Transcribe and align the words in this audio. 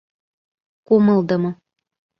Кумылдымо. 0.87 1.51